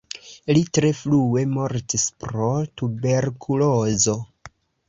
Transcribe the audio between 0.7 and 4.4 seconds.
tre frue mortis pro tuberkulozo.